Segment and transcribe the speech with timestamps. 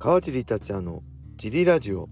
[0.00, 1.02] 川尻達也の
[1.36, 2.08] ジリラジオ。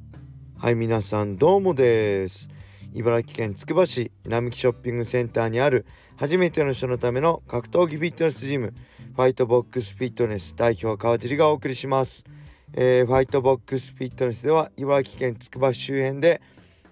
[0.59, 2.49] はい皆さんどうもです。
[2.93, 5.87] 茨城県つくば市並木ショッピングセンターにある
[6.17, 8.75] 初めての人のための格闘技フィットネスジム
[9.15, 12.25] ファイトボックスフィットネス代表川尻がお送りします、
[12.73, 16.43] えー、ファイトボックスフィットネスでは茨城県つくば市周辺で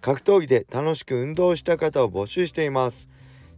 [0.00, 3.08] 格闘技で楽しく運動した方を募集しています。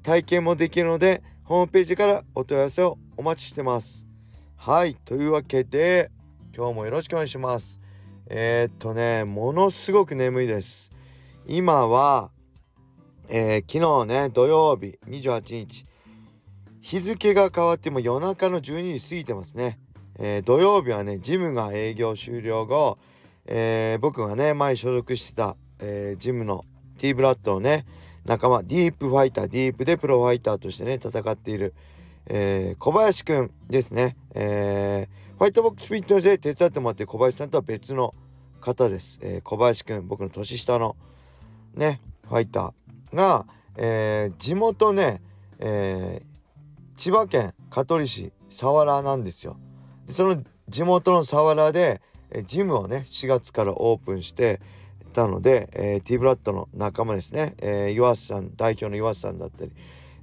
[0.03, 4.07] 体験もできるのでホームページからお問い合わせをお待ちしてます。
[4.57, 6.11] はいというわけで
[6.57, 7.83] 今日もよろしくお願いします。
[8.29, 10.91] えー、っとねものすごく眠いです。
[11.47, 12.31] 今は、
[13.29, 15.85] えー、昨日ね土曜日28日
[16.81, 19.79] 日付が変わっても夜中の12時過ぎてますね、
[20.19, 22.97] えー、土曜日はねジムが営業終了後、
[23.45, 26.65] え僕がね前所属してた、えジムの
[26.97, 27.85] T ブラッドをね
[28.25, 31.75] 仲間ディープファイターディープでプロファイターとしてね戦っている、
[32.31, 38.15] え小林くんですね、えーファイトボックスフィットネスで手伝ってもらって小林さんとは別の
[38.59, 39.19] 方です。
[39.23, 40.97] えー、小林くん、僕の年下の
[41.75, 45.21] ね、ファイターが、えー、地元ね、
[45.59, 49.59] えー、千葉県香取市佐原なんですよ。
[50.07, 52.01] でその地元の佐原で、
[52.31, 54.61] えジムをね4月からオープンして
[55.13, 59.71] たので、えー、T ブラッドの仲間ですね、えー、岩瀬さん代表の岩瀬さんだったり、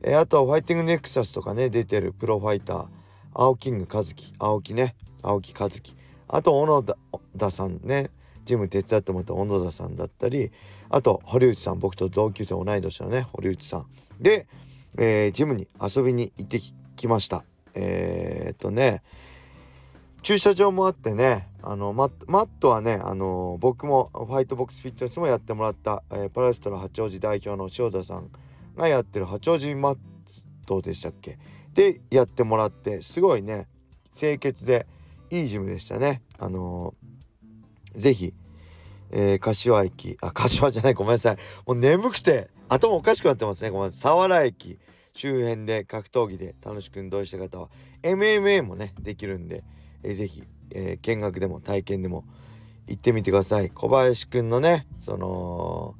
[0.02, 2.88] えー、あとはファイティングネクサスとかね出てるプロファイター
[3.34, 4.34] 青キング和樹。
[4.39, 4.95] 青木ね。
[5.22, 5.95] 青木和樹。
[6.28, 6.84] あと小野
[7.38, 8.09] 田さんね。
[8.45, 10.52] ジム手伝ってもらった小野田さんだったり。
[10.89, 13.28] あと堀内さん僕と同級生同い年のね。
[13.34, 13.86] 堀内さん。
[14.20, 14.48] で、
[14.98, 16.59] えー、ジムに遊びに行って
[16.95, 17.44] きました。
[17.73, 19.02] えー、っとね。
[20.22, 21.50] 駐車場もあってね。
[21.61, 28.30] あのマットはねあの僕もファイトボックスフィットネスもやってもらった、えー、パラストラ八王子代表の塩田さん
[28.76, 29.98] がやってる八王子マッ
[30.66, 31.39] トでしたっけ。
[31.74, 33.68] でやってもらってすごいね
[34.16, 34.86] 清潔で
[35.30, 36.22] いいジムでしたね。
[36.38, 38.34] あのー、ぜひ、
[39.10, 41.38] えー、柏駅あ柏じゃないごめんなさい。
[41.66, 43.70] もう眠くて頭おかしくなってますね。
[43.72, 44.14] ごめんなさい。
[44.14, 44.78] 佐原駅
[45.16, 47.70] 周辺で格闘技で楽しく運動した方は
[48.04, 49.64] MMA もねできるんで、
[50.04, 52.26] えー、ぜひ、えー、見学でも体験でも
[52.88, 53.70] 行ってみてください。
[53.72, 55.95] 小林くんのねその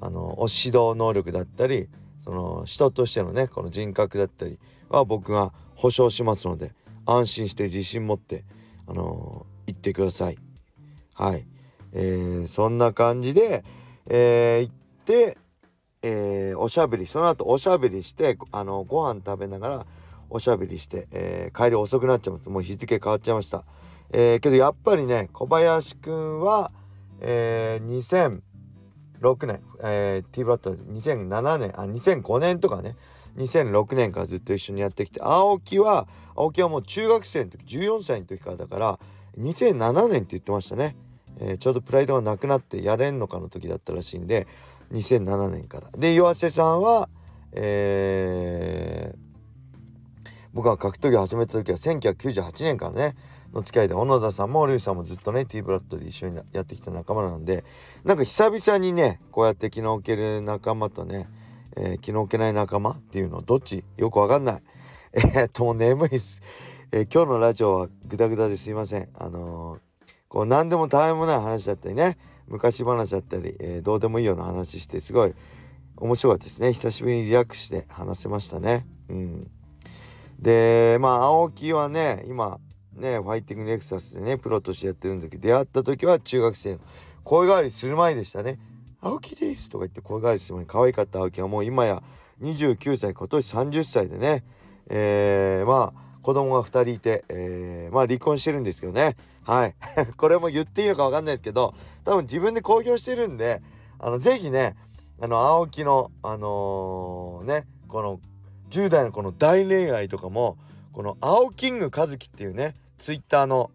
[0.00, 1.88] あの指導能力だったり
[2.24, 4.58] その人としてのねこの人格だったり
[4.88, 6.72] は僕が保証しますので
[7.06, 8.44] 安心して自信持って
[8.86, 10.38] あのー、行ってください。
[11.14, 11.46] はい、
[11.92, 13.64] えー、そんな感じで、
[14.06, 14.74] えー、行っ
[15.04, 15.38] て、
[16.02, 19.86] えー、おしゃべりその後おしゃべりしてあのご飯食べながら
[20.30, 22.48] おしゃべりして、え、帰り遅くなっちゃいます。
[22.48, 23.64] もう日付変わっちゃいました。
[24.10, 26.72] え、けどやっぱりね小林くんは、
[27.20, 28.42] えー、
[29.24, 32.96] 2006年、えー、T ブラッド2007年あ2005年とかね。
[33.36, 39.00] 2006年からずっと一緒にやってきて青木は青木はもう中学生の時14歳の時からだから
[39.40, 40.94] 2007年って言ってましたね、
[41.40, 44.46] えー、ちょうどプライドがなくなってやれんのかの時だったらしいんで
[44.92, 45.90] 2007年から。
[45.98, 47.08] で岩瀬さんは
[47.56, 53.16] えー、僕が格闘技を始めた時は1998年からね
[53.54, 57.64] の付き合いで小野田さんもルイさんもずっとね T ブラッドで一緒にやってきた仲間なんで
[58.04, 61.28] なんか久々にねこうやって気の置ける仲間とね
[61.76, 63.84] えー、気の置けない仲間っていうのどっち？
[63.96, 64.62] よくわかんない。
[65.14, 66.40] えー、っともう眠いっす。
[66.92, 69.08] えー、今日のラジオはグダグダですいません。
[69.14, 69.78] あの、
[70.28, 75.34] こう何でもたわいもない話だったりね昔話だったり、えどうでもいいような話してすごい
[75.96, 78.86] 面白かったですね久しぶりにリラックスして話せましたね。
[79.08, 79.50] うん、
[80.40, 82.58] でまあ青木はね今
[82.96, 86.80] ねファイティングネクサスでねプロとしてやってるんだけど出会った時は中学生の
[87.24, 88.58] 声変わりする前でしたね。
[89.04, 92.02] 青木です」とか言って声変わりしても可愛かった青木はもう今や
[92.40, 94.44] 29歳今年30歳でね
[94.88, 99.74] えー、まあ子供が2人いて、えー、まあ離婚してるんですけどねはい
[100.16, 101.74] これも言っていいのか分かんないですけど
[102.04, 103.62] 多分自分で公表してるんで
[103.98, 104.76] あの是非ね
[105.20, 108.20] あの青木のあのー、ねこの
[108.70, 110.56] 10代のこの大恋愛とかも
[110.92, 113.70] この青キング和樹っていうねツイッターの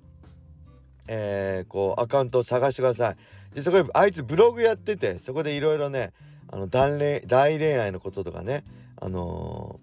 [1.12, 3.56] えー、こうアカウントを探してください。
[3.56, 6.14] でそこであいつブログやっててそこでいろいろね
[6.48, 8.64] あの大恋愛のこととかね
[8.96, 9.80] あの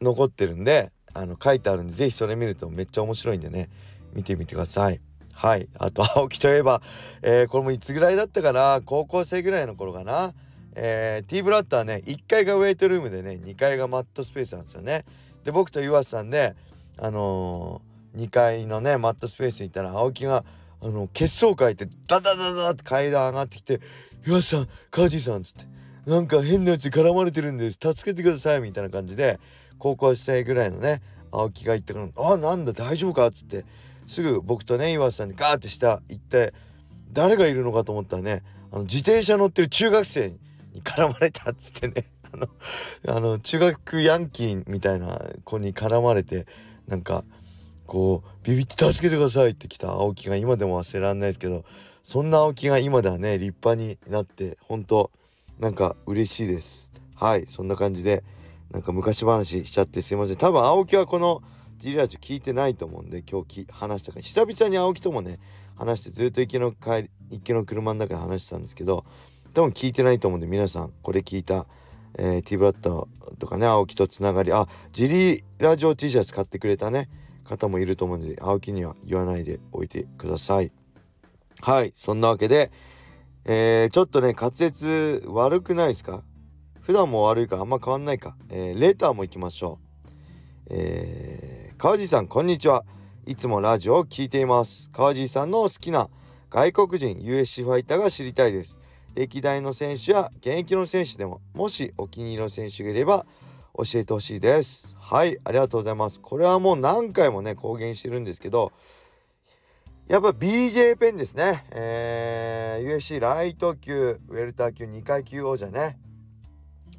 [0.00, 3.70] ー、残ってるんであの書いてあるんで是非それ見るとめっちゃ面白いんでね
[4.12, 5.00] 見てみてください。
[5.32, 5.68] はい。
[5.78, 6.80] あと、青木といえば、
[7.20, 8.80] えー、これもいつぐらいだったかな？
[8.84, 10.32] 高校生ぐらいの頃かな？
[10.74, 15.04] えー、T ブラッドはね、1階がウェイトルームでね、2階がマットスペースなんですよね。
[15.44, 16.54] で、僕と岩瀬さんで、
[16.96, 20.44] あのー、2階のね、マットスペースに行ったら、青木が、
[20.82, 23.80] あの血相書いてダダダダって階段上がってきて
[24.26, 25.64] 「岩瀬さんカジさん」っつって
[26.06, 29.40] 「なんか変なやつ絡まれてるんです助けてください」みたいな感じで
[29.78, 31.02] 高校生ぐらいのね
[31.32, 33.64] 青木が言ったから「あなんだ大丈夫か?」っつって
[34.06, 36.52] すぐ僕とね岩瀬さんにガーって下行って
[37.12, 40.30] 誰がいるのかと思ったらねあの自転車乗ってる中学生
[40.72, 42.10] に絡まれたっつってね
[43.08, 46.46] あの中学ヤンキーみたいな子に絡まれて
[46.86, 47.24] なんか
[47.86, 51.64] こうビビって助けてくださいって来た青木が今でも忘れられないですけど
[52.02, 55.10] そんな青木が今ではね立派になって本当
[55.58, 56.92] なんか嬉しいです。
[57.14, 58.22] はいそんな感じで
[58.70, 60.36] なんか昔話しちゃってすいません。
[60.36, 61.42] 多分青木はこの
[61.78, 65.38] ジリラジオ聞いてないと思うんで今日話したから久々に青木ともね
[65.76, 69.04] 話してずっと行きの帰り行きの車の中で話してたんですけど
[69.52, 71.66] 多分聞いてないと思うんで皆さんこれ聞いた、
[72.18, 73.08] えー、T ブラッド
[73.38, 77.08] とかね青木とつながりあジリラジオ T シャツ買ってくれたね。
[77.46, 80.72] 方もいると思うんで青木には言わないでおいてください。
[81.60, 82.70] はいそんなわけで、
[83.44, 86.22] えー、ちょっとね滑舌悪くないですか？
[86.82, 90.66] 普段も悪いからあんま変わんないか、えー、レターも行きましょう。
[90.70, 92.84] えー、川地さんこんにちは。
[93.26, 94.90] いつもラジオを聞いています。
[94.92, 96.08] 川地さんの好きな
[96.50, 98.80] 外国人 USC ファイターが知りたいです。
[99.14, 103.24] 歴代の選手や現役の選手でももしお気に入りの選手がいれば
[103.76, 108.72] 教えてほしいですはいありがとうございますこれはもう何回もね公言してるんですけど
[110.08, 115.98] やっぱ BJ ペンですねえー、USC ライト級ウェルター級2階級王者ね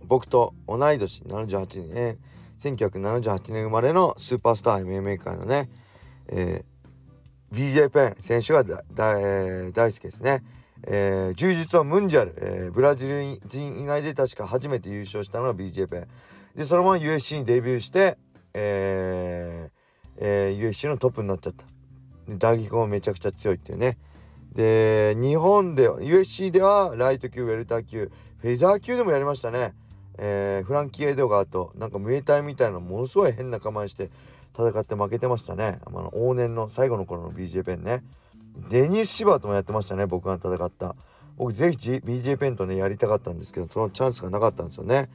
[0.08, 2.18] 僕と同い年78年、
[2.60, 5.70] 1978年生まれのスーパースター MMA 界のね、
[6.30, 10.44] えー、BJ ペン選手が大好きですね。
[10.84, 16.08] えー、柔術はムンジャル、えー、ブラジル人以外で確か初めて優勝したのが BJ ペン。
[16.58, 18.18] でそのまま USC にデビューして、
[18.56, 19.78] えー
[20.18, 21.66] えー、USC のトップになっちゃった。
[22.28, 24.00] で打撃もめちゃくちゃ強いっていうね。
[24.54, 29.76] で日本で USC ではライト級ウェルター級フェザー級でもやりましたね。
[30.18, 34.10] えー、フランキー・エドガーとなんかムエタイみたいなものすごい変な構えして
[34.58, 35.80] 戦って負けてましたね。
[35.86, 38.04] あの往年の最後の頃の BJ ペンね。
[38.72, 40.96] デニス・シバーともやってましたね僕が戦った。
[41.38, 45.08] 僕ぜひ BJ ペンとねやりたかったんですけどそのチャンスがなかったんですよね。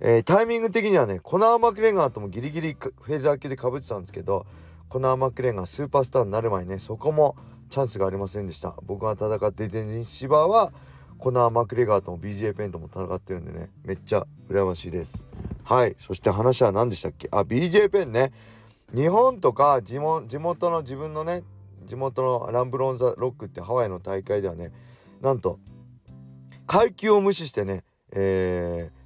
[0.00, 4.46] えー、タイミング的にはねコナー・マクレガーともギリギリフェザー級でかぶってたんですけど
[4.88, 7.36] コナー・マクレガースーパースターになる前にねそこも
[7.70, 8.76] チャンスがありませんでした。
[8.82, 10.72] 僕が戦ってデニス・シバーは
[11.18, 15.26] コナー・マクレガーとも BJ ペンとも戦ってるんでねめっちゃ羨ましいです。
[15.64, 15.94] はい。
[15.98, 17.28] そして話は何でしたっけ？
[17.30, 18.32] あ BJ ペンね。
[18.94, 21.42] 日本とか地元の自分のね
[21.86, 24.70] 地元のランブロンザ・ロックってハワイの大会ではね
[25.20, 25.58] なんと
[26.66, 29.03] 階級を無視してねえー、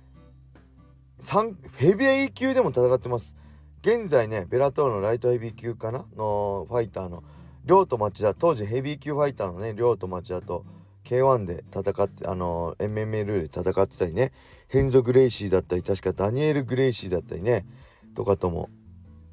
[1.76, 3.36] ヘビー級でも戦ってます。
[3.82, 6.06] 現在ねベラトールのライトヘビー級かな？
[6.16, 7.24] のファイターの。
[7.64, 10.64] リョート・町田当時ヘビー級ファイターのねリョート・町田と
[11.04, 14.32] K1 で戦ってあの MMA ルールで戦ってたりね。
[14.68, 17.66] ヘンゾ・グレイシーだったり確かダニエル・グレイシーだったりね。
[18.14, 18.70] とかとも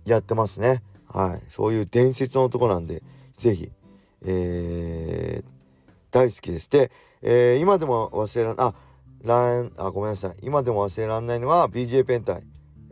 [0.05, 0.81] やってますね。
[1.07, 1.43] はい。
[1.49, 3.03] そういう伝説の男なんで
[3.37, 3.71] 是非
[4.25, 5.51] えー、
[6.11, 6.69] 大好きです。
[6.69, 6.91] で、
[7.21, 8.73] えー、今でも忘れらんあ
[9.25, 10.35] ランあごめんなさい。
[10.43, 12.43] 今でも忘れらんないのは BJ ペン対、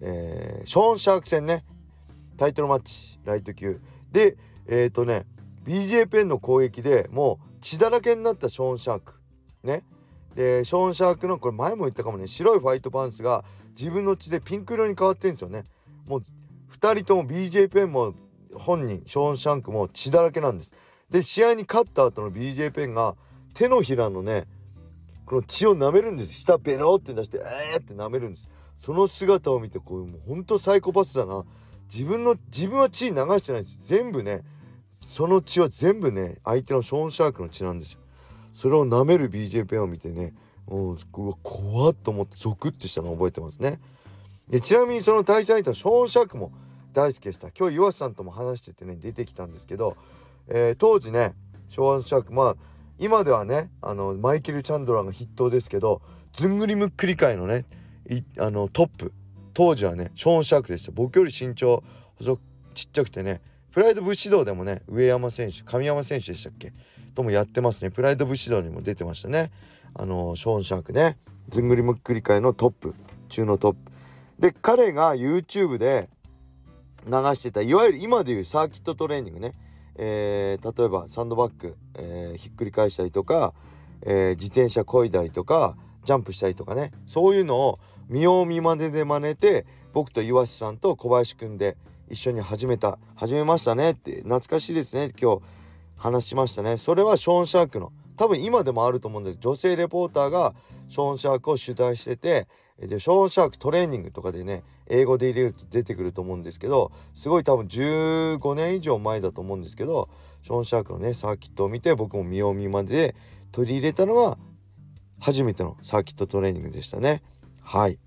[0.01, 1.63] えー、ショーン・シャーク戦ね。
[2.37, 3.79] タイトルマッチライト級。
[4.11, 4.35] で
[4.67, 5.25] えっ、ー、とね
[5.63, 9.13] BJ ペンの攻撃でもう血だらけになったショーン・シャーク。
[9.63, 9.83] ね。
[10.35, 12.27] でショーン・シャークのこれ前も言ったかもね。
[12.27, 13.45] 白いファイトパンツが
[13.77, 15.65] 自分の血でピンク色に変わってんですよね。
[16.07, 16.21] もう
[16.71, 18.15] 2人とも BJ ペンも
[18.55, 20.73] 本人ショーン・シャンクも血だらけなんです。
[21.11, 23.15] で試合に勝った後の BJ ペンが
[23.53, 24.47] 手のひらのね
[25.25, 26.33] この血を舐めるんです。
[26.33, 27.39] 下ベロって出して
[27.73, 28.49] えーって舐めるんです。
[28.75, 31.43] その姿を見てこうもうほんとサイコパスだな。
[31.93, 33.79] 自分の自分は血流してないです。
[33.83, 34.43] 全部ね
[34.89, 37.99] その血は全部ね相手のショーン・シャークの血なんですよ。
[38.53, 40.33] それを舐める BJ ペンを見てね
[40.67, 40.97] もう
[41.41, 43.79] 怖っと思ってゾクッてしたのを覚えてますね。
[44.49, 46.51] でちなみにその対戦相手のショーン・シャークも
[46.93, 47.49] 大好きでした。
[47.57, 49.97] 今日岩瀬さんとも話しててね出てきたんですけど、
[50.47, 51.33] えー、当時ね
[51.69, 52.55] ショーン・シャークまあ
[52.99, 57.65] 今ではねあのマイケル・チャンドラーが筆頭ですけどずんぐりむっくり界のね
[58.39, 59.13] あのトップ。
[59.53, 60.91] 当時はねショーン・シャークでした。
[60.91, 61.83] 僕より身長
[62.17, 62.39] 細
[62.73, 66.73] ちっちゃくてねプライド武士道でもね上山選手神山選手でしたっけ？
[67.13, 67.91] ともやってますね。
[67.91, 69.51] プライド武士道にも出てましたね。
[69.93, 71.17] あのショーン・シャークね。
[71.49, 72.95] ずんぐりむっくり界のトップ。
[73.29, 73.91] 中のトップ。
[74.39, 76.09] で彼が YouTube で
[77.05, 79.53] 流してたいわゆる今でいうサーキットトレーニングね、
[79.95, 83.53] えー、例えばサンドバッグ、えー、ひっくり返したりとか、
[84.01, 86.91] えー、自転車こいだりとかジャンプしたりとかね。
[87.07, 91.77] そういうのを見よう見まねで真似て僕と岩瀬さんと小林くんで
[92.09, 92.99] 一緒に始めた。
[93.15, 95.13] 始めましたねって懐かしいですね。
[95.19, 95.41] 今日
[95.95, 96.77] 話しましたね。
[96.77, 99.37] それはショーン・シャークの多分今でもあると思うんです。
[99.39, 100.53] 女性レポーターが
[100.89, 102.47] ショーン・シャークを取材してて、
[102.79, 110.09] でショーンシャークトレーニングとかでね英語で入れると出てくると思うんですけどすごい多分15年以上前だと思うんですけど
[110.41, 113.15] ショーン・シャークのねサーキットを見て僕も見よう見まねで
[113.51, 114.37] 取り入れたのは
[115.19, 117.23] 初めてのサーキットトレーニングでしたね。
[117.61, 117.97] はい。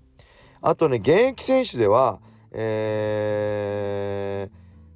[0.61, 2.19] あとね現役選手では
[2.51, 4.49] え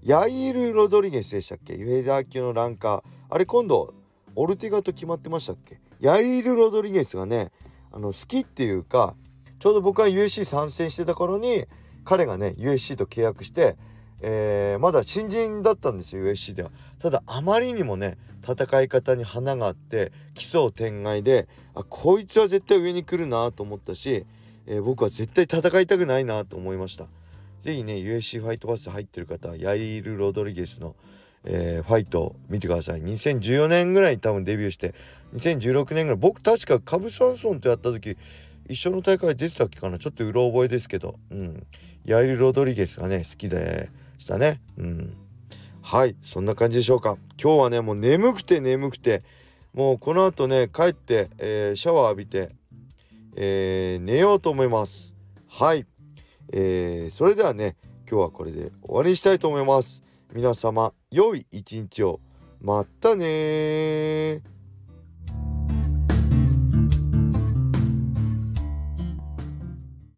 [0.03, 1.77] ー、ヤイール・ロドリゲスでしたっけ？
[1.77, 3.03] フェザー級のランカー。
[3.29, 3.93] あれ今度
[4.35, 5.79] オルティガと決まってましたっけ？
[5.99, 7.51] ヤイール・ロドリゲスがね
[7.91, 9.15] あの好きっていうか
[9.61, 11.65] ちょうど僕が USC 参戦してた頃に
[12.03, 13.77] 彼がね USC と契約して、
[14.21, 16.71] えー、まだ新人だったんですよ USC では。
[16.99, 24.25] ただあまりにもね戦い方に花があって奇想天外であこいつは絶対上に来るなと思ったし、
[24.65, 27.05] えー、僕は絶対戦いたくないなと思いました。
[27.61, 30.95] 是非ね USC ファイトパス入ってる方ヤイル・ロドリゲスの、
[31.43, 34.95] えー、ファイト見てください2014年ぐらいに多分デビューして
[35.35, 38.17] 2016年ぐらい僕確かカブ・サンソンとやった時
[38.71, 39.99] 一緒の大会出てたっけかな？
[39.99, 41.67] ちょっとうろ覚えですけど、うん。
[42.05, 44.61] ヤイル・ロドリゲスがね、好きでしたね。
[44.77, 45.13] うん。
[45.81, 47.17] はい、そんな感じでしょうか。
[47.41, 49.23] 今日はね、もう眠くて眠くて、
[49.73, 52.51] もうこの後ね、帰って、えー、シャワー浴びて、
[53.35, 55.15] えー、寝ようと思います。
[55.47, 55.85] はい。
[56.53, 57.75] えー、それではね、
[58.09, 60.03] 今日はこれで終わりにしたいと思います。
[60.33, 62.19] 皆様、良い一日を。
[62.61, 64.41] またね